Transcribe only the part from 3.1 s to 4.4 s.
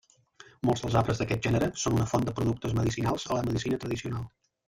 a la medicina tradicional.